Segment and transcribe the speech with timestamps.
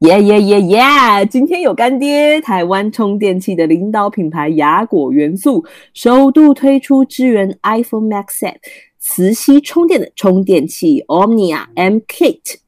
[0.00, 0.80] 耶耶耶耶！
[1.28, 8.54] 今天有干爹，台湾充电器的领导品牌雅果元素首度推出支援 iPhone Max Set
[9.00, 12.58] 磁吸充电的充电器 Omnia M Kit，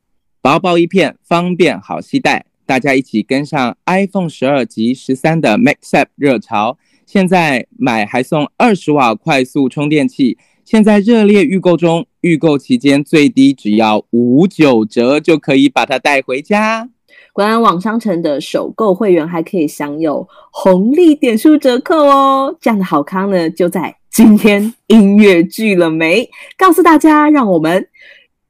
[0.43, 6.78] 薄薄一片，方便好携带，大家一起跟上 iPhone 十二及十三的 Max Set 热潮。
[7.06, 16.88] 现在买还送二十瓦快速充电器，现在热烈预购中，预购期间最低只要五九折就可以把它带回家。
[17.32, 22.54] 官网商城的首购会员还可以享有红利点数折扣哦！
[22.61, 26.29] 这样的好康呢，就在今天音乐剧了没？
[26.58, 27.86] 告诉大家，让我们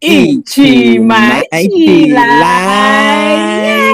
[0.00, 3.90] 一起买起来！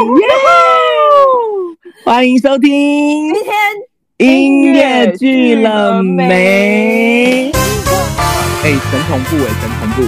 [2.05, 3.53] 欢迎收听今天
[4.19, 7.51] 音乐剧了没？
[8.63, 10.03] 哎，神同步哎，神同步，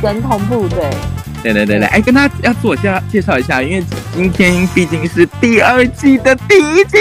[0.00, 1.17] 神同步，对。
[1.42, 6.98] 对对对对，哎，跟大家要自我介绍介绍一下，因为今天毕竟是第二季的第一集，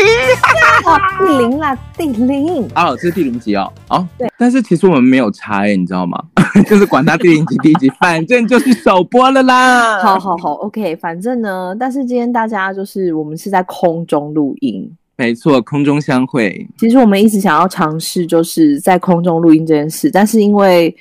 [0.83, 2.63] 哈 哈第零啦，第零。
[2.75, 4.31] 哦，这是第零集哦，哦，对。
[4.37, 6.21] 但是其实我们没有拆，你知道吗？
[6.69, 9.99] 就是管他第零集第一集，反正就是首播了啦。
[10.01, 16.65] 好好好，OK，反正呢，但是今天大家就是我们是在空中录音，没错，空中相会。
[16.77, 20.95] 其实我们一直想要尝试就是在空中录音这件事，但是因为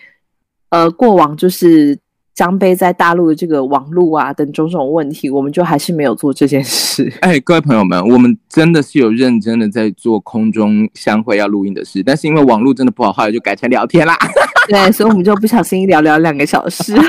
[0.71, 1.97] 呃过往就是。
[2.37, 7.11] 姜杯在大陆的这个网路啊等种种问题，我们就还是没有做这件事。
[7.23, 14.15] 哎，各位朋友们，我们真的是有认真的在做空中相会要录音的事，但是因为网路真的不好，后来就改成聊天啦。
[14.69, 16.95] 对，所以我们就不小心聊聊两个小时。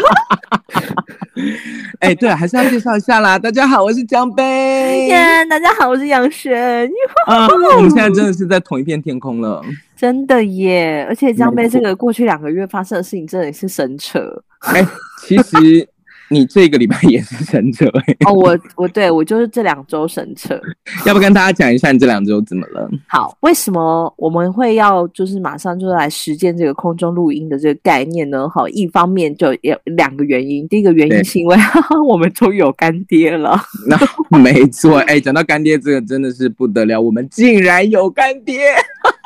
[1.99, 3.37] 哎，对，还是要介绍一下啦。
[3.37, 5.07] 大家好，我是江杯。
[5.09, 6.89] 耶，大家好，我是杨璇。
[7.27, 9.61] 啊，我们现在真的是在同一片天空了。
[9.97, 14.21] 真的耶，而且江杯这个过去两个月发生的事情，真的是神扯。
[14.65, 14.85] 哎，
[15.21, 15.87] 其实
[16.29, 17.85] 你这个礼拜也是神扯
[18.25, 18.33] 哦。
[18.33, 20.59] 我我对我就是这两周神车，
[21.05, 22.89] 要不跟大家讲一下你这两周怎么了？
[23.07, 28.49] 好，为什么我们会要就是马上就来实践这个空中录音的这个概念呢？
[28.49, 31.55] 好，一方面就有两个原因，第一个原因是因为
[32.09, 33.57] 我们终于有干爹了。
[33.85, 38.59] 那没错，哎，讲到干爹这个真的是不得了，我们竟然有干爹。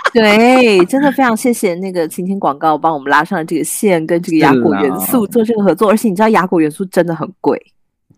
[0.13, 5.89] 对，真的非常谢谢那个晴天广告帮我们拉上了这个线，跟这个雅果元素做这个合作。
[5.89, 7.57] 而且你知道雅果元素真的很贵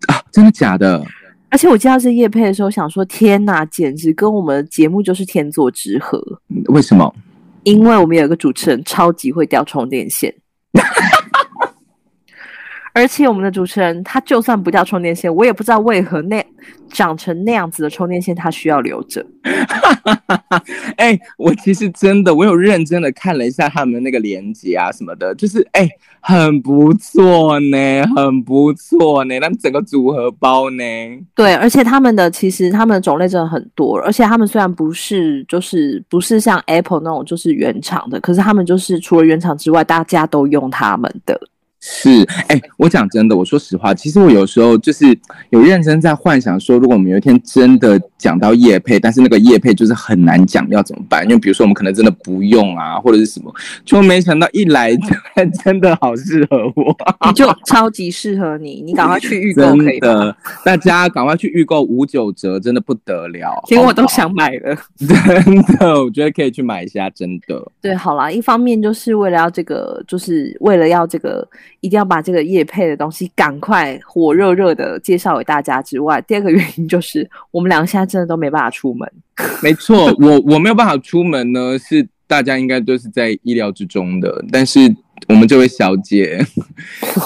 [0.07, 1.03] 啊，真的假的？
[1.49, 6.19] 而且我接到这叶配的时候，想说天哪，简直跟我们的节目就是天作之合。
[6.65, 7.13] 为什么？
[7.63, 10.33] 因为我们有一个主持人超级会掉充电线。
[12.93, 16.45] 而且我们的主持人，他就算不掉充电线，我也不知道为何那
[16.89, 19.25] 长成那样子的充电线，他需要留着。
[20.97, 25.89] 哎、欸，我其实真的，我有认真的看了一下他们那个连接啊什么的，就是哎、欸，
[26.21, 30.83] 很不错呢，很不错呢，他们整个组合包呢。
[31.33, 41.39] 对，而且他们的其实他们的种类真的很多，而且他们虽然不是就是不是像 Apple 那种就是原厂的，可是他们就是除了原厂之外，大家都用他们的。
[41.85, 45.05] 是，哎、欸，我讲真的，我说实话，其实我有时候就是
[45.49, 51.25] 有认真在幻想说，如果我们有一天真的讲到叶配，但是那个叶配就是很难讲，要怎么办？
[51.25, 55.07] 因为比如说我们可能真的不用啊，或者是什么，就没想到一来就
[55.61, 56.95] 真的好适合我，
[57.27, 60.33] 你就超级适合你，你赶快去预购可以的，
[60.63, 67.61] 大家赶快去预购五九折，真的不得了，连我都想买了，真的，我觉得可以去买一下，真的。
[67.81, 71.45] 对，好啦，一方面就是为了要这个，就是为了要这个。
[71.83, 79.11] 一定要把这个叶配的东西赶快火热热的介绍给大家之外，第二个原因就是我们两个现在真的都没办法出门。
[79.61, 84.43] 没错，我我没有办法出门呢，是大家应该都是在意料之中的。
[84.49, 84.79] 但是
[85.27, 86.39] 我们这位小姐，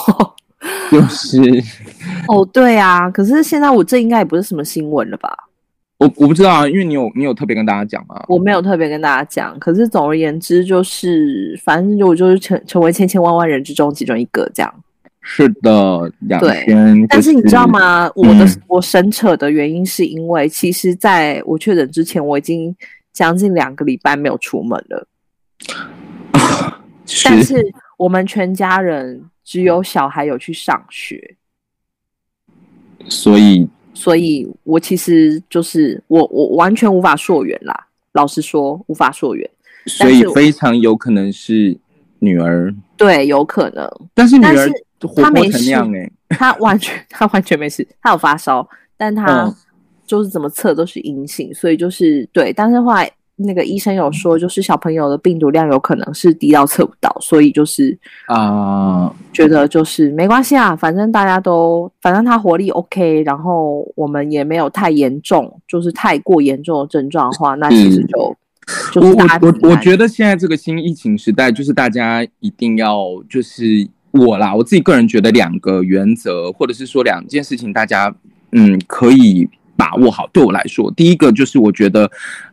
[0.91, 1.39] 就是
[2.27, 5.29] 哦，对啊，可是现在我这应该也不是什么新闻了吧？
[5.99, 8.23] 我我不知道啊，因为你有你有特别跟大家讲吗？
[8.27, 14.83] 我没有特别跟大家讲，可是总而言之就是，反正就我就是成成为千千万万人之中其中一个这样。
[15.21, 16.65] 是的，对。
[16.67, 18.07] 就是、但是你知道吗？
[18.13, 22.75] 我的、嗯、我神扯的原因是因为，其实在我确诊之前，我已经
[23.11, 25.07] 将近两个礼拜没有出门了。
[27.07, 27.27] 是。
[27.27, 27.55] 但是
[27.97, 31.35] 我们全家人只有小孩有去上学，
[33.09, 33.67] 所以。
[33.97, 37.87] 所以我其实就是我，我完全无法溯源啦。
[38.13, 39.49] 老实说，无法溯源。
[39.87, 41.75] 所以非常有可能是
[42.19, 42.71] 女儿。
[42.95, 43.91] 对，有可能。
[44.13, 44.69] 但是女儿
[45.15, 45.73] 她没事，
[46.29, 47.85] 她完全 她完全没事。
[47.99, 49.51] 她有发烧，但她
[50.05, 52.53] 就是怎么测都是阴性，所以就是对。
[52.53, 53.09] 但是后来
[53.39, 57.95] 那个医生有说，就是小朋友的病毒量有可能是低到测不到，所以就是
[58.25, 68.35] 啊，觉得就是没关系啊，反正大家都反正他活力 OK，然后我们也没有太严重，就是太过严重的症状的话，那其实就、
[68.65, 78.15] 嗯、就是大我我我觉得现在这个新疫情时代，就是大家一定要就是我啦，我自己个人觉得两个原则，或者是说两件事情，大家
[78.51, 79.47] 嗯可以。
[79.77, 82.09] 把握好，对我来说，第一个就是我觉得，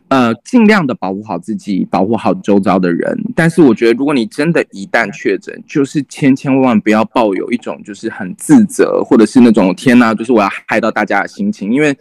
[0.07, 3.17] 呃，尽量的保护好自己，保护好周遭的人。
[3.35, 11.97] 但是我觉得，如果你真的一旦确诊，就是千千万万不要抱有一种就是很自责，或者是那种天哪，就是我要害到大家的心情，因为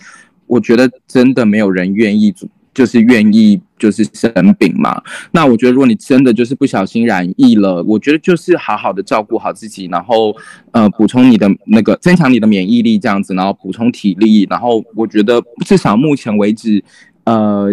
[0.47, 2.32] 我觉得真的没有人愿意。
[2.75, 5.00] 就是愿意就是生病嘛，
[5.31, 10.35] 那我觉得如果你真的就是不小心染疫了，我觉得就是好好的照顾好自己，然后
[10.73, 16.82] 呃补充你的那个增强你的免疫力这样子，然后补充体力，然后我觉得至少目前为止，
[17.25, 17.71] 呃。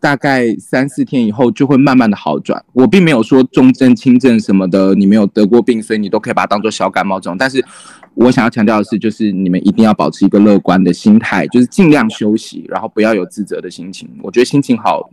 [0.00, 2.60] 大概三四天以后就会慢慢的好转。
[2.72, 7.36] 我并没有说重症轻症什么的，你没有得过病，所以你都可以把它当做小感冒这种。
[7.38, 7.64] 但是
[8.16, 14.08] 我想要强调的是，就是你们一定要保持一个乐观的心态，就是尽量休息，然后不要有自责的心情。
[14.22, 15.08] 我觉得心情好，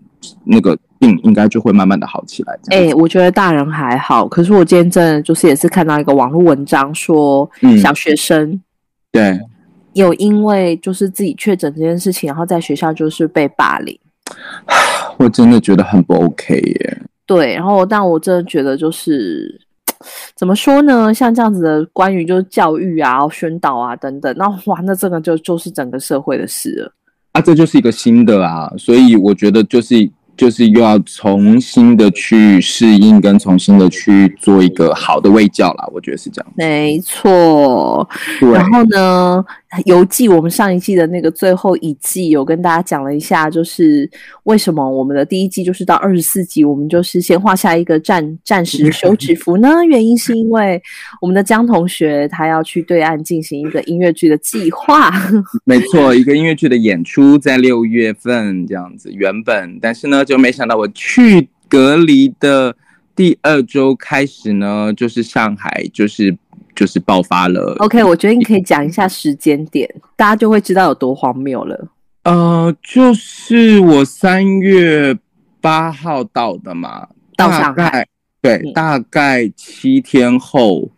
[0.46, 2.54] 那个病应该就会慢慢的好起来。
[2.70, 7.50] 哎、欸，我觉得大人还好，可是我今天真的就是也是看到一个网络文章说，
[7.82, 8.62] 小学生、嗯、
[9.12, 9.40] 对
[9.94, 14.00] 有因为就是自己确诊这件事情，然后在学校就是被霸凌。
[15.20, 17.02] 我真的觉得很不 OK 耶。
[17.26, 19.62] 对，然后但我真的觉得就是
[20.36, 21.14] 怎么说呢？
[21.14, 26.94] 像这样子的关于就是教育啊、宣导啊等等，那哇，那这个就就是整个社会的事了。
[27.34, 30.10] 啊，这就是一个新的啊，所以我觉得就是。
[30.36, 36.52] 就是又要重新的去适应，跟重新的去做一个好的卫教啦，我觉得是这样。
[36.56, 38.10] 没错。
[38.52, 39.46] 然后呢，
[39.86, 44.10] 游记我们上一季的那个最后一季有跟大家讲了一下，就是
[44.46, 49.70] 为什么我们的第一季就是到二十四集，我们就是先画下一个暂暂时休止符呢？
[49.88, 50.82] 原因是因为
[51.22, 55.14] 我们的江同学他要去对岸进行一个音乐剧的计划。
[55.64, 60.24] 没错，一个音乐剧的演出在六月份这样子，原本但是呢。
[60.24, 62.74] 就没想到我去隔离的
[63.14, 66.36] 第二周开始呢，就是上海就是
[66.76, 67.76] 就是爆发了。
[67.80, 71.88] OK，我觉得你可以讲一下时间点，大家就会知道有多荒谬了。
[72.24, 75.18] 呃，就是我三月
[75.60, 78.08] 八号到的嘛，到上海，
[78.42, 80.90] 对，嗯，大概七天后，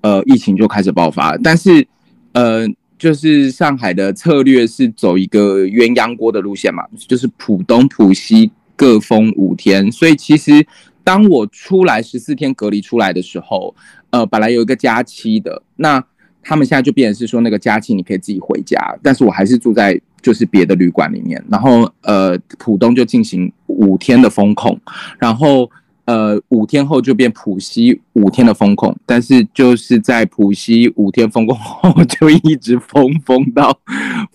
[0.00, 1.36] 呃，疫情就开始爆发。
[1.38, 1.86] 但是，
[2.32, 2.66] 呃，
[2.98, 8.50] 就是上海的策略是走一个鸳鸯锅的路线嘛，就是浦东、浦西。
[8.76, 10.66] 各封五天，所以其实
[11.04, 13.72] 当我出来十四天隔离出来的时候，
[14.10, 16.02] 呃，本来有一个假期的，那
[16.42, 24.80] 他们现在就变成是说那个假期你可以自己回家，但是我还是住在就是别的旅馆里面，然后呃，浦东就进行五天的封控，
[25.18, 25.70] 然后。
[26.06, 33.78] 呃，五天后就变浦西五天的封控，但是就是在浦西五天封控后， 就一直封封到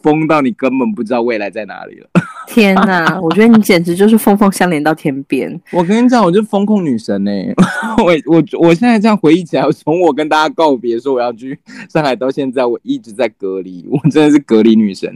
[0.02, 2.08] 封到你根本不知道未来在哪里了。
[2.50, 5.62] 天哪，我觉得你简直就是峰峰相连到天边。
[5.72, 7.54] 我跟你讲，我就是封控女神呢、 欸。
[7.98, 15.14] 我我我现在这样回忆起来，从我跟大家告别说我要去上海到现在，我一直在隔离，我真的是隔离女神。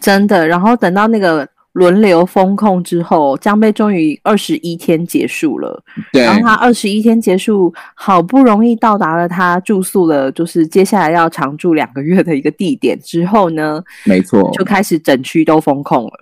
[0.00, 1.46] 真的，然后等到那个。
[1.74, 5.82] 轮流封控之后，江贝终于二十一天结束了。
[6.12, 16.12] 对，然后他二十一天结束，好不容易到达了他住宿的，就是接下来要常住两个月的一个地点之后呢，没错，就开始整区都封控了。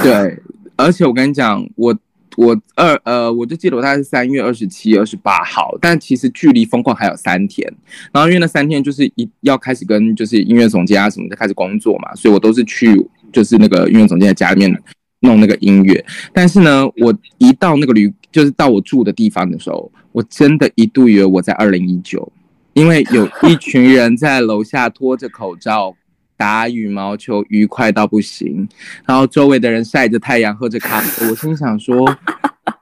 [0.00, 0.38] 对，
[0.76, 1.92] 而且我跟你讲，我
[2.36, 7.68] 我二呃，我就记得我大概是三月二十七、二十八号，但其实距离封控还有三天。
[8.12, 14.72] 然后因为那三天就是一要开始跟就是音乐总监啊什么的开始工作嘛，所以我都是去就是那个音乐总监的家里面。
[15.20, 22.32] 弄那个音乐，但是呢，我一到那个旅，就是到我住的地方的时候，我真的一度以为我在二零一九，
[22.72, 25.94] 因为有一群人在楼下脱着口罩
[26.36, 28.66] 打羽毛球，愉快到不行，
[29.06, 32.16] 然后周围的人晒着太阳，喝着咖啡，我心想说。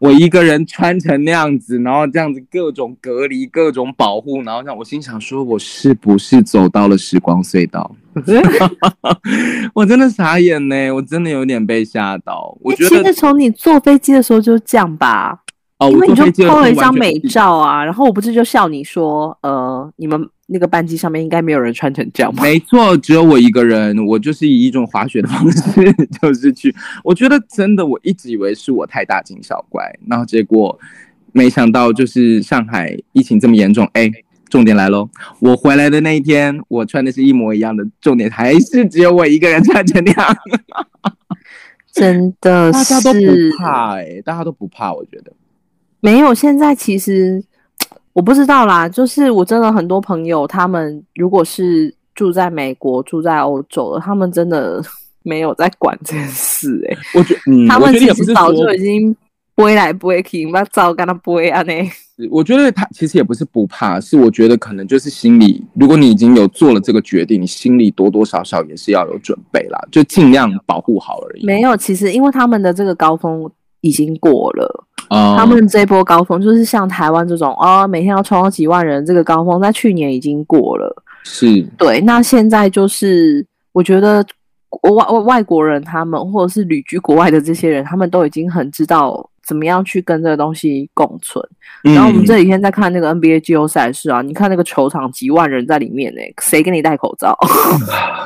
[0.00, 7.95] 我一个人穿成那样子，然后这样子各种隔离、各种保护，然后让我心想说，我是不是走到了时光隧道？
[9.75, 12.57] 我真的傻眼呢，我真的有点被吓到。
[12.61, 15.40] 我觉得从你坐飞机的时候就这样吧。
[15.78, 22.43] 哦，因为你就 PO 了一张美照啊，然后我不是就笑你说，呃，你们那个班机上面应该没有人穿成这样吧？
[22.43, 26.75] 没错，只有我一个人，我就是以一种滑雪的方式， 就是去。
[27.05, 30.78] 我觉得真的，我一直以为是我太大惊小怪，然后结果
[31.33, 33.87] 没想到就是上海疫情这么严重。
[33.93, 34.11] 哎，
[34.49, 40.37] 重点来喽，我回来的那一天，我穿的是一模一样的，重点还是只有我一个人穿成那样。
[41.93, 43.26] 真的是 大家都不
[43.59, 45.33] 怕哎、欸，大家都不怕，我觉得
[46.00, 46.33] 没有。
[46.33, 47.43] 现在其实
[48.12, 54.83] 我不知道啦，就是我真的很多朋友，他们如果是住在美国、住在欧洲的，他们真的
[55.23, 56.99] 没有在管这件事哎、欸。
[57.19, 59.15] 我觉得，嗯，他们其实早就已经
[59.55, 61.73] 不会来不会去，那早跟他不会啊呢。
[62.33, 71.47] 我觉得他其实也不是不怕，是我觉得可能就是心里，如果你已经有做了这个决定，你心里多多少少也是要有准备啦，就尽量保护好而已。
[71.47, 73.49] 没有，其实因为他们的这个高峰
[73.83, 81.03] 已经过了，哦、他们这波高峰就是像台湾这种哦，每天要冲到几万人这个高峰，在去年已经过了。
[81.25, 84.25] 是，对，那现在就是我觉得
[84.83, 89.29] 外外外国人他们或者是旅居国外的这些人，他们都已经很知道。
[89.47, 91.43] 怎么样去跟这个东西共存？
[91.81, 97.35] 然后我们这几天在看那个 NBA 季后赛事啊，你看那个球场几万人在里面呢，谁给你戴口罩？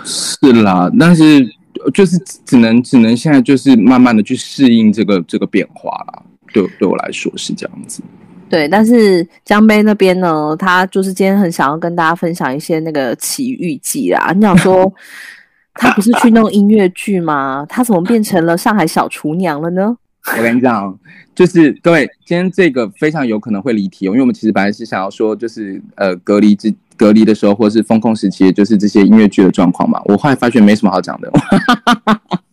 [0.05, 1.49] 是啦，但是
[1.95, 6.23] 就是只能只能现在就是慢慢的去适应这个这个变化啦。
[6.53, 8.03] 对对我来说是这样子。
[8.49, 14.31] 对，但是江杯那边呢，他就是今天很想要跟大家分享一些那个奇遇记啦。
[14.35, 14.93] 你想说
[15.75, 17.65] 他不是去弄音乐剧吗？
[17.69, 19.97] 他怎么变成了上海小厨娘了呢？
[20.37, 20.97] 我跟你讲，
[21.35, 30.01] 就是各位，今天这个非常有可能会离题哦，因为我们其实本来是想要说，就是呃，隔离之隔离的时候，或者是封控时期，就是这些音乐剧的状况嘛。
[30.05, 31.33] 我后来发觉没什么好讲的，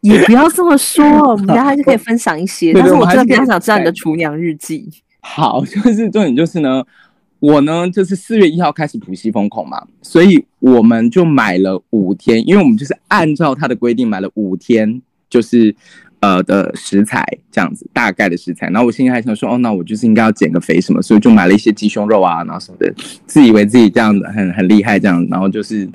[0.00, 2.72] 也不要这么说， 我们大家还是可以分享一些。
[2.72, 4.88] 但是我真的非常想知道你的厨娘日记。
[5.20, 6.82] 好，就是重点就是呢，
[7.38, 15.74] 我呢就是四月一号开始浦西风控嘛，所以我们就买了五天，因为我们就是按照他的规定买了五天，就是。
[16.22, 22.94] 呃的食材这样子，大概的食材，然后我心里还想说，哦，那我就是应该要减个肥什么，所以就买了一些鸡胸肉啊，然后什么的，
[23.26, 25.88] 自以为自己这样子很很厉害这样，然后就是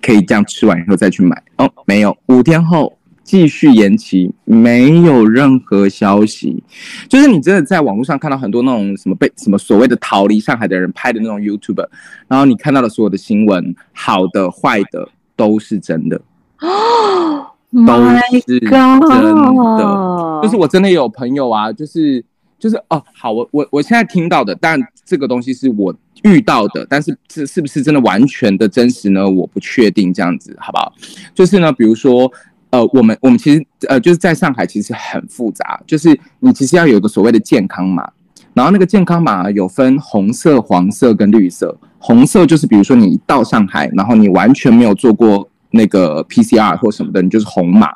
[0.00, 1.42] 可以这样吃完以后再去买。
[1.56, 2.95] 哦，没有，五天后
[3.26, 6.62] 继续延期，没有任何消息。
[7.08, 11.88] 就是你真的在网络上看到很多那种什么被什么所谓的逃离上海的人拍的那种 YouTuber，
[12.28, 16.22] 然后你看到的所有的新闻，好的坏的都是真的。
[16.62, 17.50] 哦。
[17.84, 17.92] 都
[18.40, 22.24] 是真的，就是我真的有朋友啊，就是
[22.58, 29.28] 就是哦，好，我我我现在听到的，但这个东西是我遇到的，但是这是不是真的完全的真实呢？
[29.28, 30.90] 我不确定，这样子好不好？
[31.34, 32.32] 就是呢，比如说，
[32.70, 38.10] 呃，我们我们其实呃，就是在上海其实很复杂，就是你其实要有个所谓的健康码，
[38.54, 45.48] 然后那个健康码有分红色、黄色跟绿色，红色就是比如说你到上海，然后你完全没有做过。
[45.70, 47.90] 那个 PCR 或什么的，你就是红码，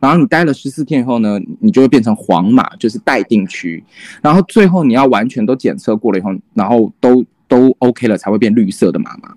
[0.00, 3.82] 然后你待了十四天以后呢，你就会变成黄码，就是待定区，
[4.20, 9.32] 然后最后你要完全都检测过了以后，然后都都 OK 了，才会变绿色的码嘛。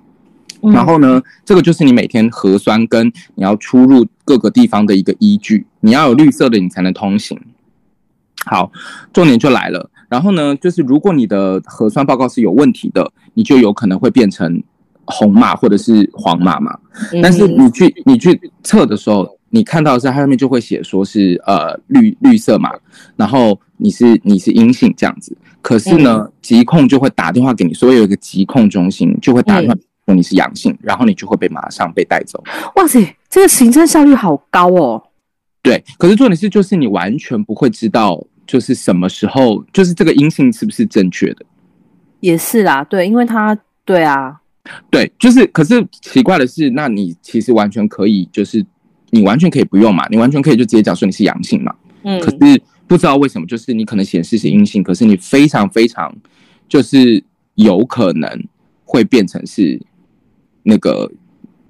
[0.68, 0.76] 码。
[0.76, 7.40] 然后呢，这个就是你每天核酸跟你要出入各个地方的一个依据，你要有绿色的，你才能通行。
[8.46, 8.72] 好，
[9.14, 14.64] 重点就来了，然后呢，就是如果你的核酸报告是有问题的，你就有可能会变成。
[15.08, 16.76] 红码或者是黄码嘛，
[17.22, 22.72] 但是你去你去测的时候，你看到的是它上面就会写说是呃绿绿色码，
[23.16, 25.38] 然后你是你是阴性这样子。
[25.62, 32.44] 可是呢，疾控就会打电话给你，所以有一个疾控中心就会打电话说你是阳性，然后你就会被马上被带走。
[32.76, 35.04] 哇塞，这个行政效率好高哦。
[35.62, 41.46] 对，可是重点是就是你完全不会知道就是什么时候就是这个阴性是不是正确的。
[42.20, 44.40] 也是啦，对，因为他对啊。
[44.90, 48.66] 对，就是，可是奇怪的是，那你其实完全可以，就是
[49.12, 51.72] 你完全可以不用嘛，你完全可以就直接讲说你是阳性嘛。
[52.04, 52.20] 嗯。
[52.20, 56.12] 可是不知道为什么，就是你可能显示是阴性，可是你非常非常
[56.68, 57.24] 就是
[57.56, 58.28] 有可能
[58.84, 59.80] 会变成是
[60.66, 61.10] 那个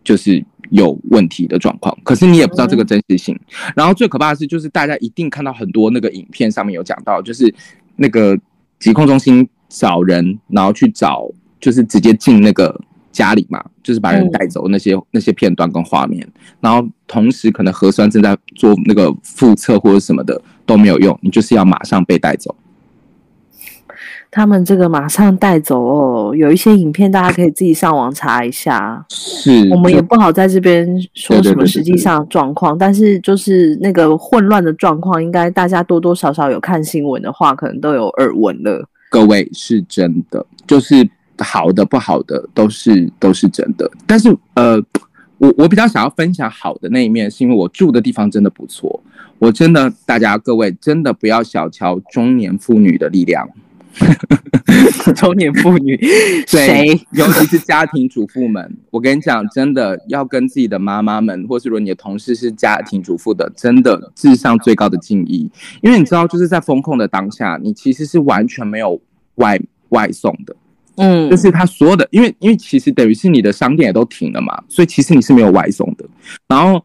[0.04, 3.40] 就是有问题的状况，可是你也不知道这个真实性。
[3.75, 7.54] 然后最可怕的是，就是大家一定看到很多那个影片上面有讲到，就是
[7.96, 8.38] 那个
[8.80, 11.30] 疾控中心找人，然后去找。
[11.58, 12.80] 就是直接进那个
[13.12, 16.28] 家里嘛，就是把人带走那些、嗯、那些片段跟画面，
[16.60, 22.56] 然后同时可能核酸正在做那个复测或者什么的都没有用，你就是要马上被带走。
[24.32, 29.05] 他们这个马上带走哦，有一些影片大家可以自己上网查一下。
[29.10, 38.88] 是，我们也不好在这边说什么实际上的状况，但是就是那个混乱的状况，应该大家多多少少有看新闻的话，可能都有耳闻了。
[39.10, 41.10] 各位是真的，就是。
[41.39, 44.82] 好的不好的都是都是真的，但是呃，
[45.38, 49.03] 我我比较想要分享好的那一面，是因为我住的地方真的不错。
[49.38, 53.50] 我真的，大家各位真的不要小瞧中年妇女的力量，
[55.16, 55.98] 中年妇女，
[56.48, 57.00] 谁？
[57.14, 65.50] 尤其是家庭主妇们，我跟你讲，真的要跟自己的妈妈们，或是如果你的同事是家庭主妇的，真的致上最高的敬意。
[65.82, 69.00] 因为你知道，就是在风控的当下，你其实是完全没有
[69.36, 69.60] 外
[69.90, 70.56] 外送的。
[70.98, 76.06] 嗯，就是他所有的，因为因为其实等于是你的商店也都停了嘛，所以其实你是没有外送的。
[76.48, 76.84] 然后，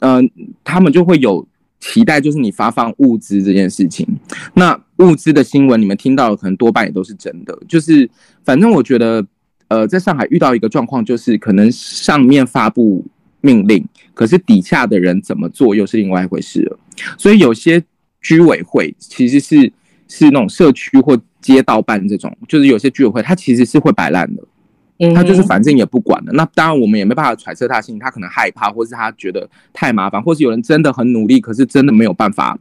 [0.00, 0.22] 嗯、呃，
[0.62, 1.46] 他们就会有
[1.80, 4.06] 期待，就是你发放物资这件事情。
[4.54, 7.58] 那物资的新闻你们听到的可能多半也都是真的。
[7.68, 8.08] 就是
[8.44, 9.26] 反正我觉得，
[9.68, 13.04] 呃，在上海遇到一个状况，就是可能上面发布
[13.40, 16.78] 命令，可是底下的人怎么做又是另外一回事了。
[17.16, 17.82] 所以有些
[18.20, 19.72] 居委会其实是
[20.08, 21.20] 是那种社区或。
[21.40, 24.42] 街道办这种，就是有些居委会，它其实是会摆烂的，
[25.14, 26.32] 他就是反正也不管了。
[26.32, 32.58] 那当然，我们也没办法揣测他心情，他可能害怕，或是他觉得太麻烦，或是有人真的很努力，可是真的没有办法，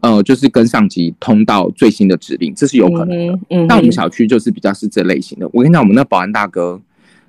[0.00, 3.38] 呃，就是跟上级通到最新的指令，这是有可能的。
[3.68, 5.48] 但我们小区就是比较是这类型的。
[5.52, 6.80] 我跟你讲，我们那保安大哥，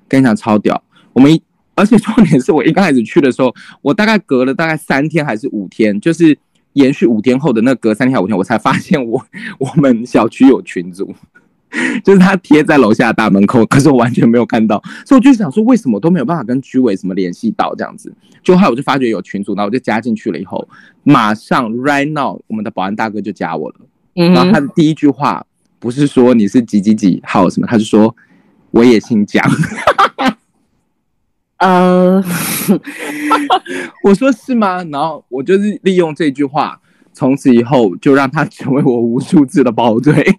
[0.08, 0.82] 跟你讲超屌。
[1.12, 1.42] 我们一，
[1.74, 6.36] 而且重点是我一刚开始去的时候，我大概隔了大概三天还是五天，就是。
[6.74, 9.24] 延续五天后的那隔三天五天，我才发现我
[9.60, 11.14] 我们小区有群组，
[12.04, 18.12] 就是他贴在楼下的大门口，可是我完全没有看到，所以我就想说，为什么都没有办法跟居委什么联系到这样子？
[18.42, 20.68] 就后来我就发觉有群组，然后我就加进去了，以后
[21.02, 23.76] 马上 right now 我们的保安大哥就加我了，
[24.14, 25.44] 然后他的第一句话
[25.78, 28.14] 不是说你是几几几号什么，他就说
[28.70, 29.44] 我也姓蒋。
[31.58, 32.22] 呃，
[34.04, 34.84] 我说是吗？
[34.84, 36.78] 然后我就是利用这句话，
[37.12, 40.34] 从此以后就让他成为我无数次的跑腿。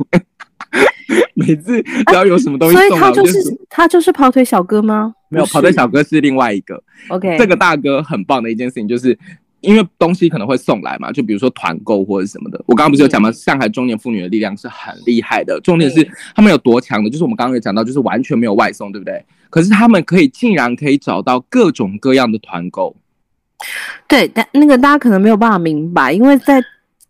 [1.36, 5.14] 每次只要有什么东西所以他就是他就是跑腿小哥吗？
[5.30, 6.82] 没有，跑腿小哥是另外一个。
[7.10, 9.18] OK，这个大哥很棒的一件事情就是。
[9.62, 12.64] 因为东西可能会送来嘛，就比如说团购或者什么的。
[12.68, 13.32] 我刚刚不是有讲吗？
[13.32, 19.26] 上海中年妇女的力量是很厉害的，重点是他们有多强的，就是我们刚刚有讲到，就是完全没有外送，对不对？
[19.50, 22.96] 可是他们可以竟然可以找到各种各样的团购。
[24.08, 26.62] 对，但那个大家可能没有办法明白，因为在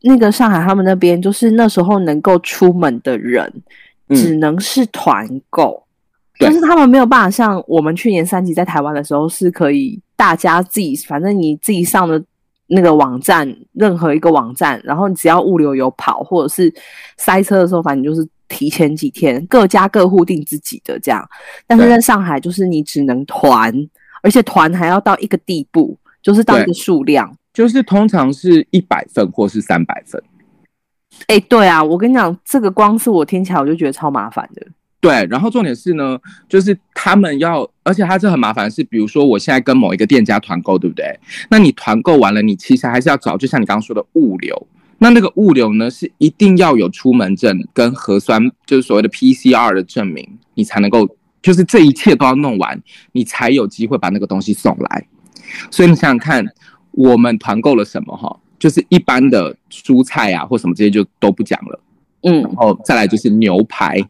[0.05, 3.51] 那个上海他们那边，就是那时候能够出门的人
[4.09, 5.83] 只能是团购，
[6.39, 12.23] 但是他们没有办法像我们去年三级在台湾的时候是可以大家自己，反正你自己上的。
[12.67, 16.73] 那个网站，任何一个网站，然后你只要物流有跑，或者是
[17.15, 21.23] 塞车的时候，反正就是提前几天，各家各户订自己的这样。
[21.67, 23.71] 但是在上海，就是你只能团，
[24.23, 30.21] 而且团还要到一个地步，就是到一个数量，就是通常是一百份或是三百份。
[31.27, 34.67] 哎，对啊，我跟你讲，这个光是我听起来我就觉得超麻烦的。
[34.99, 41.17] 对，然后重点是呢，就是他们要，而且他是很麻烦，是比如说我现在跟某一个店家团购，对不对？
[41.49, 44.67] 那你团购完了，你其实还是要找，就像你刚刚说的物流。
[44.97, 51.07] 那那个物流呢，是一定要有出门证跟核酸，就是所谓的 PCR 的证明，你才能够，
[51.41, 55.07] 就是这一切都要弄完，你才有机会把那个东西送来。
[55.69, 56.43] 所以你想想看，
[56.95, 58.39] 我们团购了什么哈？
[58.57, 61.79] 就是一般的蔬菜啊，或什么这些就都不讲了。
[62.23, 64.01] 嗯，然后再来就是牛排。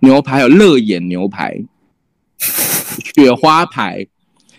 [0.00, 1.56] 牛排有乐眼牛排、
[2.38, 4.04] 雪花排，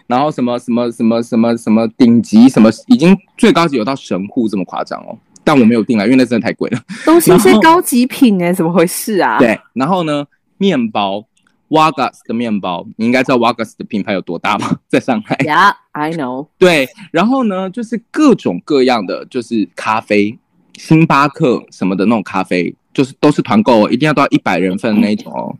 [0.07, 6.79] 然后什么什么什么什么什么顶级什么，已经最高级有到神户这么夸张哦，但我没有订啊，因为那真的太贵了。
[7.03, 9.37] 东西是高级品哎，怎么回事啊？
[9.37, 10.25] 对，然后呢，
[10.57, 11.25] 面包
[11.73, 14.77] ，Wagas 的面包，你应该知道 Wagas 的品牌有多大吗？
[14.87, 15.35] 在上海。
[15.37, 16.47] Yeah, I know。
[16.57, 20.37] 对，然后呢，就是各种各样的，就是咖啡，
[20.75, 22.75] 星巴克什么的那种咖啡。
[22.93, 25.57] 就是都是团购，一定要到一百人份的那种哦。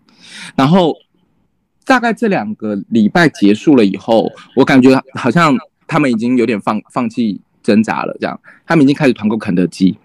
[0.56, 0.96] 然后
[1.84, 9.98] 大概这两个礼拜结束了以后，我感觉好像他们已经有点放放弃挣扎了，这样他们已经开始团购肯德基。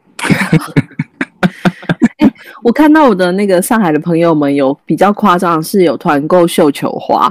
[2.58, 7.26] 欸，我看到我的那个上海的朋友们有比较夸张，是有团购绣球花。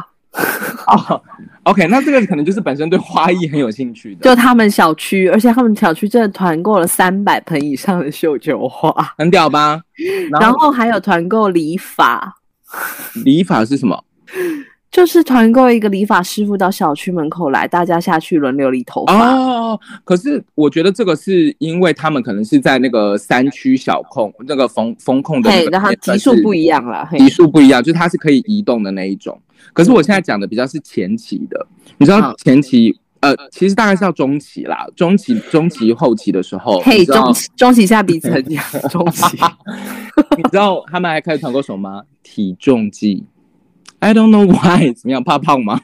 [0.88, 1.22] 哦。
[1.64, 9.82] OK，那这个可能就是本身对花艺很有兴趣的，就他们小区，而且他们小区真的团购了三百盆以上的绣球花，很屌吧？
[10.32, 12.38] 然后，然后还有团购理发，
[13.26, 14.02] 理发是什么？
[14.98, 19.32] 就是团购一个理发师傅到小区门口来，大家下去轮流理头发。
[19.32, 29.40] 哦，可是我觉得这个是因为他们可能是在那个山区小控那个风风控的，对，然后级数不一样了，级数不一样，就是它是可以移动的那一种。
[29.72, 31.68] 可是我现在讲的比较是前期的，
[32.00, 39.38] 你知道前期呃，其实大概是要中期啦，中期、中期后期的时候，嘿，中期中期下彼此很讲中期，
[40.36, 42.04] 你知道他们还开始团购什么吗？
[42.24, 43.24] 体重计
[44.08, 45.22] ，I don't know why， 怎么样？
[45.22, 45.82] 怕胖吗？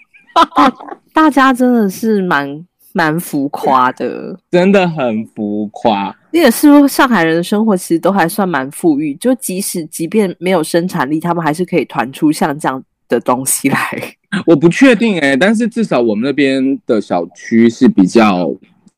[1.12, 6.16] 大家真的是蛮蛮浮夸的，真的很浮夸。
[6.32, 13.78] 也是说，上海人的生活其实都还算蛮富裕，就即使即便没有生产力，他们还是可以团出像这样的东西来。
[14.48, 18.50] 我不确定哎、欸，但是至少我们那边的小区是比较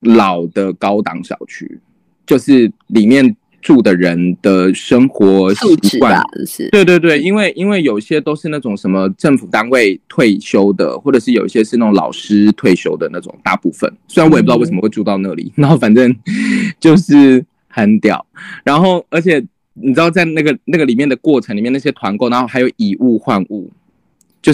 [0.01, 1.81] 老的高档小区，
[2.27, 3.35] 就是里面。
[3.65, 13.91] 住的人的生活习惯是，对对对，因为因为有些都是那种什么政府单位退休的，或者是有一些是那种老师退休的那种，大部分。
[14.07, 16.15] 虽然我也不知道为什么会住到那里，嗯、然后反正
[16.79, 18.23] 就是很屌。
[18.63, 23.71] 然后而且你知道，在那个那个里面的过程里面，那些团购，然后还有以物换物。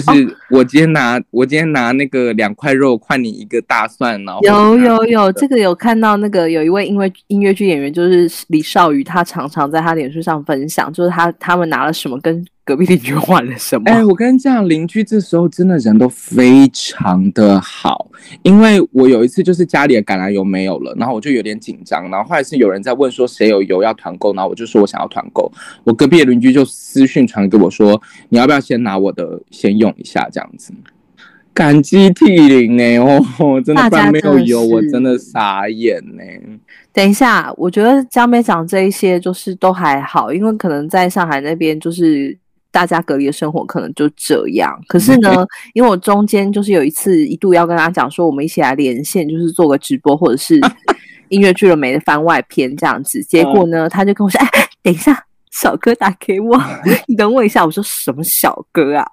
[0.00, 12.44] 是我今天拿、哦、我今天拿那个两块肉换你一个大蒜，然后有有有这个有看到那个有一位因为音乐剧演员，就是李少宇，他常常在他脸书上分享，就是他他们拿了什么跟。
[12.64, 13.90] 隔壁邻居换了什么？
[13.90, 18.08] 哎、欸，我跟你讲，邻居这时候真的人都非常的好，
[18.44, 25.50] 因为我有一次就是家里的橄榄油没有了，然后我就有点紧张，然后后来是有人在问说谁有油要团购，然后我就说我想要团购，
[25.82, 30.72] 我隔壁的邻居就私讯传给我说，你要不要先拿我的先用一下这样子，
[31.52, 36.22] 感激涕零哎哦，真的不然没有油我真的傻眼呢。
[36.92, 42.38] 等一下，我觉得江美讲这一些就是都还好，因为可能在上海那边就是。
[42.72, 50.58] 大家隔离的生活可能就这样，可是呢，因为我中间就是有一次一度要跟他讲说，我们一起来连线，就是做个直播，或者是
[51.28, 53.22] 音乐剧了没的番外篇这样子。
[53.22, 54.48] 结果呢，他就跟我说：“哎，
[54.82, 56.60] 等一下，小哥打给我，
[57.06, 59.06] 你等我一下。”我说：“什么小哥啊？”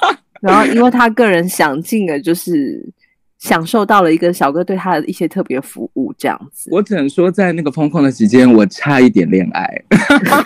[0.40, 2.94] 然后因为他个人想尽了，就是。
[3.46, 6.68] 享受到了一个小哥对他的一些特别服务，这样子。
[6.72, 9.82] 我只能说，在那个疯狂的时间，我差一点恋爱，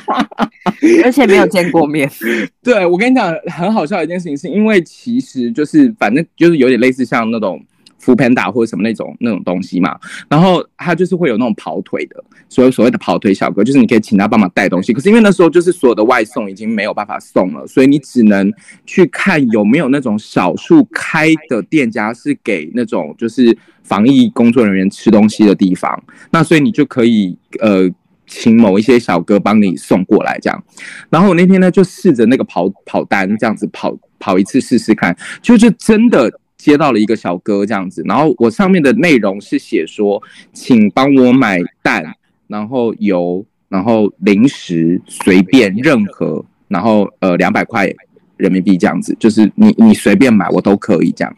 [1.02, 2.10] 而且没有见过面。
[2.62, 7.58] 对，我跟你讲，很好笑的一件事情，是因为其实就是反正就是有点类似像那种。
[8.00, 9.96] 扶贫打或者什么那种那种东西嘛，
[10.28, 14.92] 然后他就是会有那种跑腿的，所谓所谓的跑腿小哥，就是你可以请他帮忙带东西。
[14.92, 18.50] 可是因为那时候就是所有的外送已经没有办法送了，所以你只能
[18.86, 26.02] 去看有没有那种少数开的店家是给那种就是防疫工作人员吃东西的地方。
[26.30, 27.86] 那所以你就可以呃
[28.26, 30.64] 请某一些小哥帮你送过来这样。
[31.10, 36.39] 然后我那天呢就试着那个跑跑单这样子跑跑一次试试看，就是真的。
[36.62, 42.04] 接到了一个小哥这样子，然后我上面的内容是写说，请帮我买蛋，
[42.46, 47.88] 然后油，然后零食，随便任何，然后呃两百块
[48.36, 51.36] 人民币这样子，就是你你随便买我都可以这样。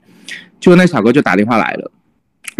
[0.61, 1.91] 就那小哥就打电话来了，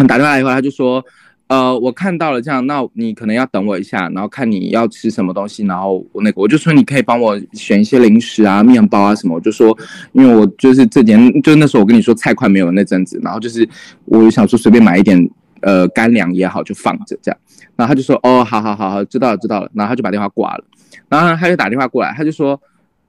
[0.07, 1.03] 打电话来以后他就说。
[1.53, 9.77] 呃，我看到了这样，那你可能要等我一下，然后看你要吃什么东西，然后我那个我就说你可以帮我选一些零食啊、面包啊什么，我就说，
[10.13, 13.69] 因为我就是这点，就那时候我跟你说菜快没有那阵子，然后就是
[14.05, 15.29] 我想说随便买一点
[15.61, 17.39] 呃干粮也好，就放着这样，
[17.75, 20.63] 然后他就说哦，好好好好，知道了知道了，然后他就把电话挂了，
[21.07, 22.59] 然后他就打电话过来，他就说，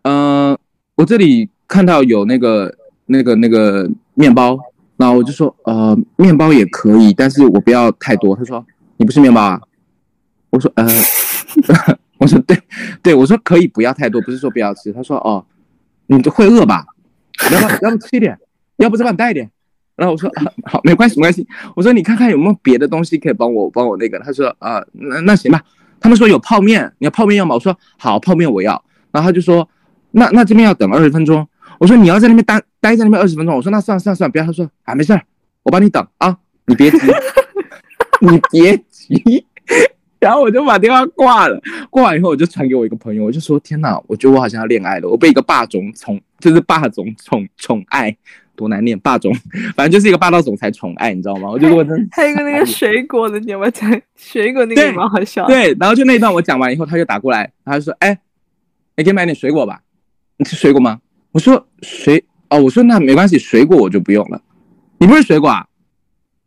[0.02, 0.54] 呃，
[0.96, 2.74] 我这里看到有那个
[3.06, 4.58] 那个那个面包。
[4.96, 8.34] 然后我就说，呃，面包也可以，但是我不要太多。
[8.36, 8.64] 他说，
[8.96, 9.60] 你不是面包啊？
[10.50, 10.86] 我说，呃，
[12.18, 12.56] 我说对，
[13.02, 14.92] 对，我说可以不要太多，不是说不要吃。
[14.92, 15.44] 他说，哦，
[16.06, 16.84] 你会饿吧？
[17.50, 18.38] 要不要不吃一点？
[18.76, 19.50] 要不再帮你带一点？
[19.96, 20.30] 然后我说，
[20.64, 21.46] 好，没关系，没关系。
[21.74, 24.18] 我说你看看有没有别的东西可以帮我帮我那个。
[24.20, 25.60] 他说，啊，那那行吧。
[26.00, 27.54] 他们说有泡面，你要泡面要吗？
[27.54, 28.84] 我说好，泡面我要。
[29.10, 29.68] 然后他就说，
[30.12, 31.46] 那那这边要等二十分钟。
[31.78, 33.54] 我说你要在那边待待在那边二十分钟。
[33.54, 34.44] 我说那算了算了算了，不要。
[34.44, 35.22] 他说啊，没事儿，
[35.62, 36.98] 我帮你等啊，你别急，
[38.20, 39.46] 你别急。
[40.20, 41.60] 然后我就把电话挂了。
[41.90, 48.16] 挂完以后，我就传给我一个朋友，我就说天哪，我觉得我好像要恋爱了，我被一个霸总宠，就是霸总宠宠爱，
[48.56, 49.34] 多难念，霸总，
[49.76, 51.50] 反正就是一个霸道总裁宠爱，你知道吗？
[51.50, 51.94] 我觉得我真。
[52.10, 54.00] 还有一个那个水果的，你有没有讲？
[54.16, 55.46] 水果那个蛮好笑。
[55.46, 58.18] 对，然后就那一段我讲完以后，他就打过来，他就说，哎，
[58.96, 59.82] 你可以买点水果吧？
[60.38, 61.00] 你吃水果吗？
[61.34, 64.40] 我说水哦，我说那没关系，水果我就不用了。
[64.98, 65.66] 你不是水果啊？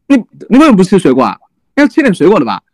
[0.08, 0.16] 你
[0.50, 1.38] 你为什么不吃水果啊？
[1.76, 2.62] 要吃点水果的吧？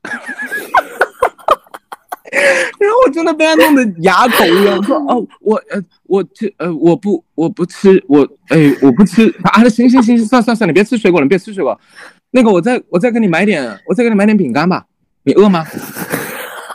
[2.80, 4.78] 然后我真的被他弄得哑口无言。
[4.78, 11.80] 我说哦，我呃我吃呃我不我不吃我哎我不吃啊，行行行，算算算，你别吃水果了，你别吃水果。
[12.30, 14.86] 那个我再我再给你买点，我再给你买点饼干吧。
[15.24, 15.66] 你饿吗？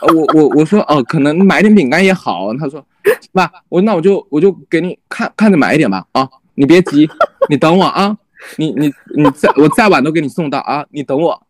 [0.01, 2.53] 我我我说哦，可能买点饼干也好。
[2.55, 2.85] 他说，
[3.31, 7.09] 爸，我那我就我就给你看看着买一点吧啊，你别急，
[7.49, 8.15] 你等我啊，
[8.57, 11.41] 你你你再我再晚都给你送到啊，你等我，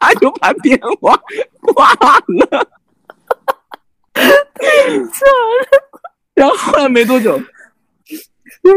[0.00, 1.20] 他就把电话
[1.60, 2.68] 挂了，
[4.14, 4.22] 太
[4.64, 5.68] 扯了。
[6.34, 7.38] 然后后来没多久，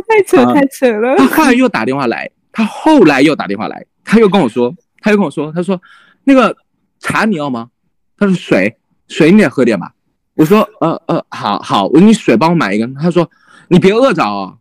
[0.08, 1.15] 太扯太扯了。
[1.17, 5.82] 他后来又打电话来，他后来又打电话来，他又跟我说，他又跟我说，他说
[6.25, 6.56] 那个
[6.99, 7.69] 茶你要吗？
[8.15, 8.77] 他说水
[9.08, 9.94] 水你也喝点吧。
[10.36, 12.88] 我说呃呃好好，我说你水帮我买一个。
[13.00, 13.30] 他说
[13.68, 14.56] 你别饿着啊，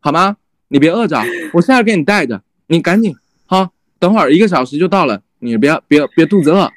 [0.00, 0.36] 好吗？
[0.68, 3.14] 你别饿着，我现在给你带着，你赶紧
[3.46, 6.70] 好，等会儿一个小时就到了，你别别别肚子饿。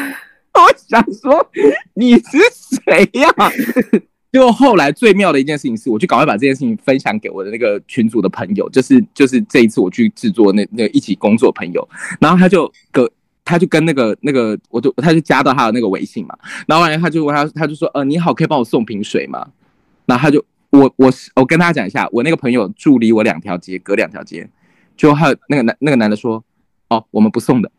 [0.54, 1.50] 我想说
[1.94, 2.38] 你是
[2.86, 3.28] 谁呀？
[4.32, 11.86] 就后来最妙的一件事情是，我就赶快把这件事情分享给我的那个群组的朋友，就是就是这一次我去制作那那一起工作朋友，
[12.20, 13.08] 然后他就跟
[13.44, 19.46] 他就跟那个那个我就他就加到他的那个微信嘛，然后完了他就问他他就说呃你好，可以帮我送瓶水吗？
[20.06, 24.48] 然后他就我我我跟大家讲一下，我那个朋友住离我两条街，隔两条街，
[24.96, 26.42] 就还有那个男那个男的说
[26.88, 27.70] 哦我们不送的。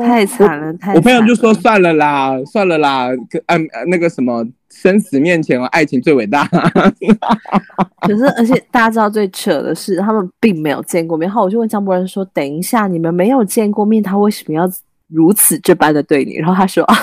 [0.00, 0.96] 太惨了，太惨了！
[0.96, 3.08] 我朋友就说算了啦，算了啦，
[3.46, 4.46] 按那个什么，
[4.76, 6.46] 生死面前爱情最伟大。
[8.02, 11.26] 可是，而且大家知道最扯的是，他们并没有见过面。
[11.26, 14.70] 然后我就问张博仁说：“等一下，你们没有见过面，他为什么要
[15.08, 16.96] 如此这般的对你？”然后他说：“啊。”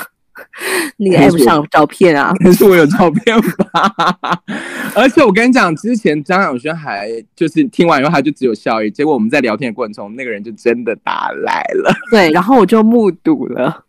[0.96, 2.32] 你 M 上有照片啊？
[2.42, 3.94] 可是我有照片吧？
[4.94, 8.90] 而且我跟你讲，之前张小轩还就是听完以后，他就只有笑意。
[8.90, 11.92] 结果我们在聊天的过程中，那个人就真的打来了。
[12.10, 13.83] 对，然后我就目睹了。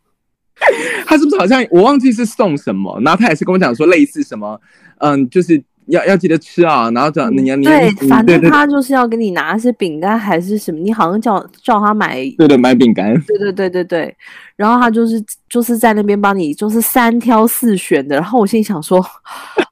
[1.05, 2.99] 他是不是好像我忘记是送什么？
[3.01, 4.59] 然后他也是跟我讲说类似什么，
[4.99, 5.63] 嗯，就是。
[5.89, 14.17] 要要记得吃啊，然后这样你要你对，反正他就是要给你拿一些饼干还是什么，你好像叫叫他买，对对，买饼干，对对对对对，
[14.55, 18.99] 然后他就是就是在那边帮你就是三挑四选的，然后我心里想说，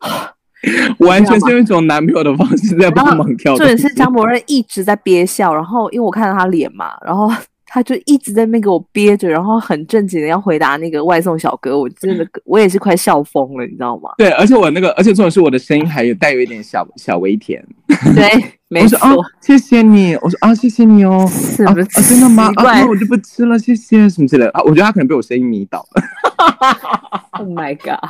[1.00, 7.28] 完全是用一种男朋友的方式在帮忙挑，重点是张博仁一直在憋笑，然后因为我看到他脸嘛，然后。
[7.74, 14.12] 他就一直在那边给我憋着，然后很正经的要回答那个外送小哥，我真的 我也是快笑疯了，你知道吗？
[14.16, 17.66] 对，而且我那个，而且重点是我的声音还有带有一点小小微甜。
[18.14, 18.30] 对，
[18.70, 19.00] 没错。
[19.00, 20.14] 哦，谢谢你。
[20.22, 21.28] 我说啊，谢谢你哦。
[21.28, 21.82] 是不是？
[21.82, 22.52] 啊，真的吗？
[22.58, 24.62] 啊，那我就不吃了，谢谢什么之类的啊。
[24.62, 26.04] 我觉得他可能被我声音迷倒了。
[27.32, 28.08] Oh my god！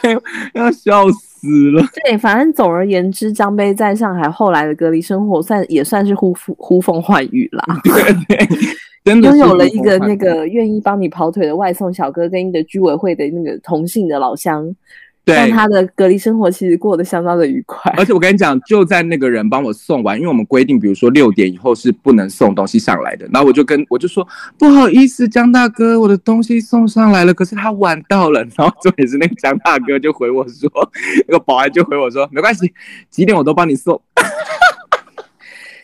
[0.00, 0.22] 哎呦，
[0.54, 1.33] 要笑死
[1.70, 1.82] 了。
[2.04, 7.64] 对，反正总而言之，张杯在上海后来的隔离生活算也算是呼呼风唤雨啦。
[7.84, 8.48] 对对，
[9.04, 14.74] 真的拥有了一个那个愿意帮你跑腿的外送小哥，跟一个居委会的那个同姓的老乡。
[15.24, 24.26] 对，但他的隔离生活其实过得相当的愉快，而且我跟你讲，就在那个人帮我送完，因为我们规定，比如说六点以后是不能送东西上来的，然后我就跟我就说
[24.58, 30.70] 不好意思，江大哥，我的东西送上来了，可是他晚到了，然后重点是那个江大哥就回我说，
[31.26, 32.70] 那个保安就回我说没关系，
[33.08, 33.98] 几点我都帮你送。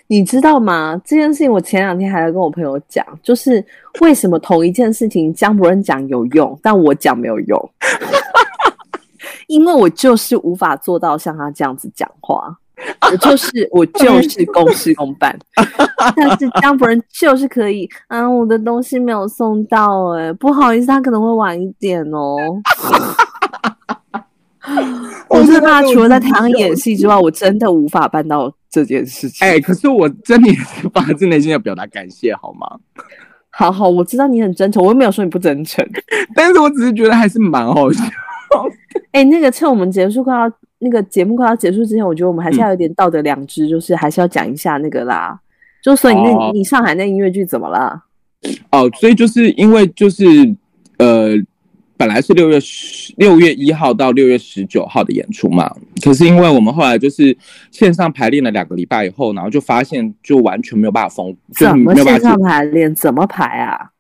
[0.07, 1.00] 你知道吗？
[1.05, 3.64] 这件事情我前两天还在跟我朋友讲，就是
[4.00, 7.70] 为什么同一件事情江伯仁讲有用，但我讲没有用。
[9.51, 12.57] 因为我就是无法做到像他这样子讲话，
[13.11, 15.37] 我就是我就是公事公办，
[16.17, 22.37] 但是江夫人就是可以啊，我的东西没有送到，欸，哎，不好意思，他可能会晚一点哦。
[25.29, 29.47] 我是怕除了在台上演戏之外，我真的无法办到这件事情。
[29.47, 30.53] 哎，可是我真的
[30.93, 32.67] 发自内心的表达感谢，好吗？
[33.51, 35.85] 好好，我知道你很真诚，我又没有说你不真诚，
[36.37, 38.03] 但是我只是觉得还是蛮好笑。
[39.12, 45.38] 哎、欸，那个趁我们结束快要那个节目快要结束之前，我觉得我们还是要有点道德良知，嗯、就是还是要讲一下那个啦。
[45.83, 48.03] 就所以你那，哦、你上海那音乐剧怎么了？
[48.70, 50.25] 哦，所以就是因为就是
[50.99, 51.31] 呃，
[51.96, 57.37] 本来是六月十六月一号到六月十九号的演出嘛，可是因为我们后来就是
[57.70, 62.94] 线上排练了两个礼拜以后，然后就发现就完全没有办法封，怎么线上排练？
[62.94, 63.90] 怎么排啊？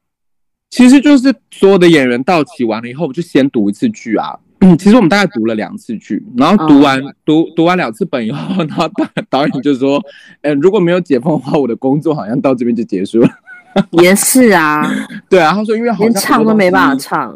[0.70, 4.38] 其实就是所有的演员到齐完了以后，我就先读一次剧啊。
[4.62, 7.12] 嗯，其实我们大概读了两次剧，然后读完、oh.
[7.24, 9.98] 读读完两次本以后，然后导导演就说
[10.42, 13.28] ：“呃，如果没有解封的话，我的工作好像到这边就结束了。
[14.02, 14.82] ”也是啊，
[15.30, 17.34] 对啊，他说因为好像连唱都没办法唱。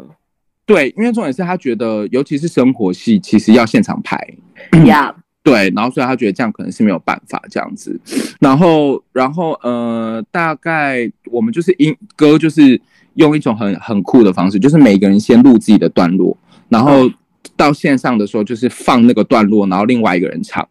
[0.67, 4.15] 对，因为重点是他觉得，尤其是生活戏，其实要现场拍。
[4.85, 5.15] 呀，Yeah.
[5.41, 7.99] 对，然后所以他觉得这样可能是没有办法这样子。
[8.39, 12.79] 然后，然后呃，大概我们就是音歌就是。
[13.15, 16.37] 用一种很很酷的方式，就是每个人先录自己的段落，
[16.69, 17.09] 然后
[17.55, 20.67] 到线上的时候就是放那个段落，然后另外一个人唱。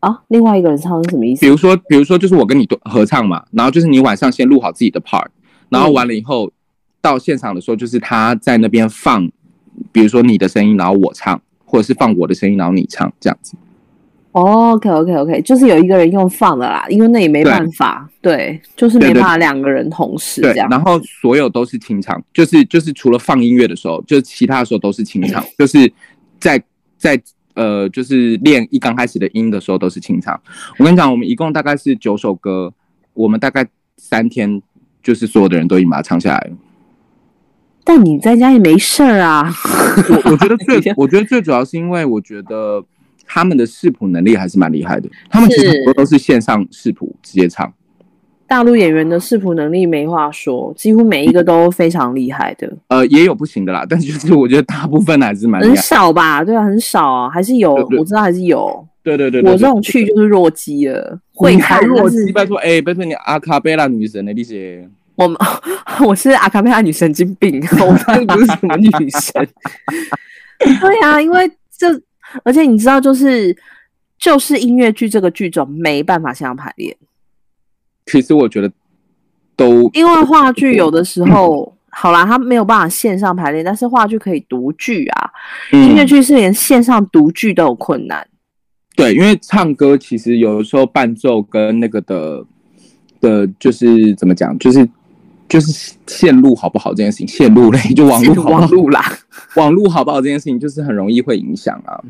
[0.00, 1.40] 啊，另外一个人唱是什么意思？
[1.40, 5.26] 比如说，比如说就是我跟你合唱嘛，然后就是你晚上先录好自己的 part，
[5.70, 6.52] 然后完了以后、嗯、
[7.00, 9.30] 到现场的时候，就是他在那边放，
[9.92, 13.56] 比如说你的声音，然后我唱，或者是放我的声音，然后你唱，这样子。
[14.36, 20.68] Oh, OK OK OK，就是有一个人用放的啦，因为那也没办法，对，对，就是没办法两个人同时这样。
[20.68, 25.90] 对，然后所有都是清唱，就是就是除了放音乐的时候，就其他的时候都是清唱， 就是
[26.40, 26.60] 在
[26.98, 27.22] 在
[27.54, 30.34] 呃，就是练一刚开始的音的时候都是清唱。
[30.78, 32.72] 我跟你讲，我们一共大概是九首歌，
[33.12, 33.64] 我们大概
[33.98, 34.60] 三天
[35.00, 36.56] 就是所有的人都已经把它唱下来了。
[37.84, 39.54] 但你在家也没事儿啊。
[40.08, 42.82] 我我觉得最 我觉得最主要是因为我觉得
[43.26, 47.72] 他们的视谱能力还是蛮厉害的，他们其实很多都是线上视谱直接唱。
[48.46, 52.70] 大陆演员的视谱能力没话说，几乎每一个都非常厉害的。
[52.88, 55.60] 呃，也有不行的啦， 但就是我觉得大部分还是蛮。
[55.62, 56.44] 很少吧？
[56.44, 58.86] 对啊，很少啊，还是有，我知道还是有。
[59.02, 62.30] 对对对，对，我这种去就是弱鸡了，会看弱鸡。
[62.32, 65.36] 拜托，哎，拜托你阿卡贝拉女神的那些，我们
[66.06, 67.92] 我是阿卡贝拉女神经病，我
[68.26, 69.48] 不是什么女神。
[70.80, 71.88] 对啊，因为这，
[72.42, 73.56] 而且你知道，就是
[74.18, 76.96] 就是音乐剧这个剧种没办法线上排练。
[78.06, 78.70] 其实我觉得
[79.56, 85.30] 都因为话剧有的时候、嗯、好啦，他没有办法线上排练，但是话剧可以读剧啊。
[85.72, 88.26] 嗯、音乐剧是连线上读剧都有困难。
[88.96, 92.44] 对，因为唱歌其实有的时候伴奏跟那个的
[93.20, 94.88] 的，就是怎么讲，就是
[95.48, 99.02] 就是线路好不好这件事情，线路类 就网路网路啦，
[99.56, 102.00] 网路好不好这件事情，就是很容易会影响啊。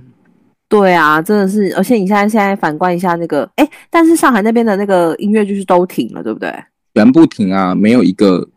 [0.77, 6.53] 对啊，真的是，而且你现在现在反观一下那个，哎，但是上海那边的那个音乐就是都停了，对不对？
[6.97, 8.49] 全部停啊，没有一个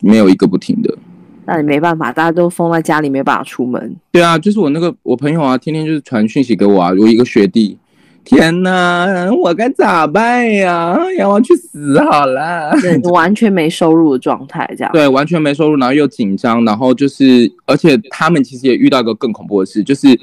[0.00, 0.96] 没有一个不停的。
[1.44, 3.94] 那你没办法，大家都封在家里，没办法出门。
[4.10, 7.76] 对啊，就是我那个我朋友啊，天天就是传讯息给我啊，我一个学弟，
[8.24, 10.96] 天哪，我该咋办呀？
[11.18, 12.72] 要我去死好了，
[13.12, 14.90] 完全没收入的状态，这样。
[14.94, 20.18] 对，完全没收入，然后又紧张，然后就是，而且他们其实也遇到一个更恐怖的事，就是。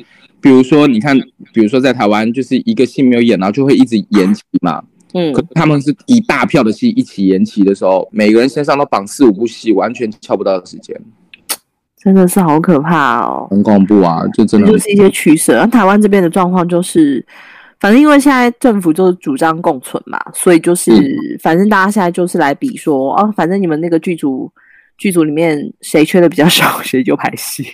[0.45, 1.19] 比如说，你看，
[1.51, 4.79] 比如说在台湾，就是一个戏没有演，然后就会一直延期嘛。
[5.15, 10.95] 嗯，可他们是一大票的戏一起延期的时候，每个人身上都绑四五部戏，完全敲不到时间，
[11.97, 15.59] 真的是好可怕哦，很恐怖啊，就真的就是一些取舍。
[15.59, 17.25] 而台湾这边的状况就是，
[17.79, 21.09] 反正因为现在政府就是主张共存嘛，所以就是、嗯、
[21.41, 24.51] 反正大家现在就是来比说，哦，反正你们那个剧组
[24.97, 27.65] 剧组里面谁缺的比较少， 谁就排戏。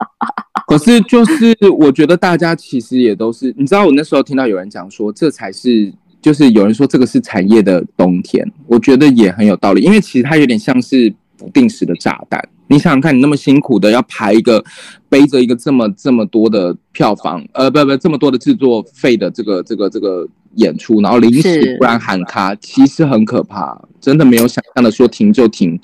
[0.66, 12.40] 可是，就是我觉得大家其实也都是，你知道，我那时候听到有人讲说，这才是，就是有人说这个是产业的冬天，我觉得也很有道理，因为其实它有点像是不定时的炸弹。
[12.68, 14.64] 你想想看，你那么辛苦的要排一个，
[15.08, 25.76] 背着一个这么这么多的票房，呃，不不，这么多的制作费的这个这个这个演出，然后临时突然喊卡，其实很可怕，真的没有想象的说停就停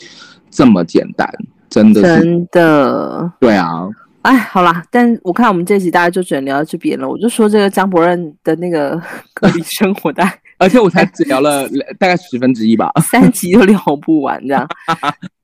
[0.57, 1.31] 这么简单，
[1.69, 3.87] 真的是真的，对啊。
[4.23, 7.07] 哎，好啦，但我看我们这集大家就只能聊到这边了。
[7.07, 9.01] 我就说这个张博任的那个
[9.35, 10.25] 隔离生活的，
[10.59, 14.67] 而且我才只聊了大概十分之一吧，三集都聊不完这样。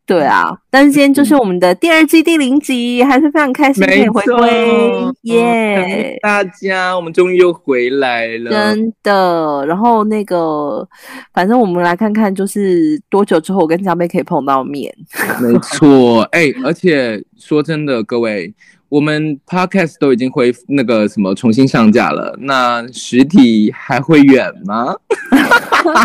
[0.04, 6.18] 对啊，但是今天就是我们的第二季第零集，还是非常开心可以回归，耶！
[6.20, 9.64] 大家，我们终于又回来了，真的。
[9.66, 10.86] 然后那个，
[11.32, 14.92] 反正我们来看看，就是多久之后我跟江妹可以碰到面？
[15.40, 18.52] 没错，哎、欸，而且说真的，各位。
[18.92, 24.94] 我们 podcast 都已经恢复那个什么重新上架了，那实体还会远吗？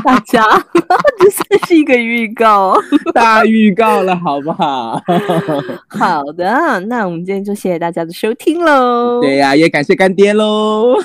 [0.06, 0.42] 大家，
[1.20, 2.78] 这算是一个预告，
[3.14, 5.04] 大预告了，好不好？
[5.90, 9.20] 好的，那我们今天就谢谢大家的收听喽。
[9.22, 10.96] 对呀、啊，也感谢干爹喽。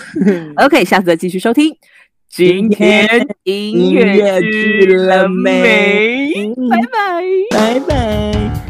[0.64, 1.74] OK，下次再继续收听。
[2.34, 3.06] 今天
[3.42, 6.32] 音乐剧了没？
[6.70, 7.94] 拜拜，拜拜。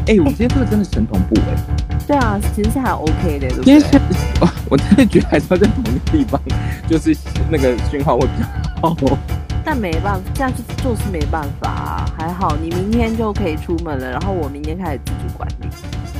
[0.05, 1.97] 哎，我们今天这个真的神同步哎、欸。
[2.05, 4.01] 对啊，其实是还 OK 的，对不对？
[4.41, 6.41] 我我真的觉得还是要在同一个地方，
[6.89, 7.15] 就是
[7.49, 9.17] 那个讯号会比较好。
[9.63, 12.05] 但没办法，这样就就是没办法啊。
[12.17, 15.67] 还好你明天就可以出门了，然后我明天开始自主管理。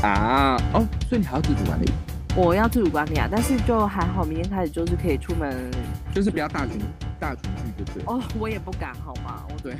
[0.01, 1.91] 啊，哦，所以你还要自主管理？
[2.35, 5.69] 我要自主管理啊，但是就还好，明天开始就是可以出门，
[6.15, 6.79] 就是不要大群。
[7.19, 7.43] 大群
[7.77, 8.03] 聚，对不对？
[8.07, 9.45] 哦，我也不敢，好吗？
[9.49, 9.75] 我对。